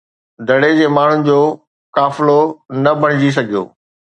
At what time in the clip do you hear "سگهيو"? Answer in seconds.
3.37-3.63